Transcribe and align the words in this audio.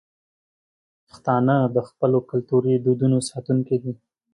پښتانه 1.07 1.55
د 1.75 1.77
خپلو 1.87 2.17
کلتوري 2.29 2.73
دودونو 2.85 3.17
ساتونکي 3.29 3.75
دي. 3.83 3.93